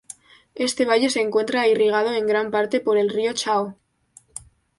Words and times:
Este 0.67 0.83
valle 0.87 1.11
se 1.11 1.21
encuentra 1.21 1.67
irrigado 1.67 2.11
en 2.11 2.25
gran 2.25 2.49
parte 2.49 2.79
por 2.79 2.97
el 2.97 3.11
río 3.11 3.33
Chao. 3.33 3.77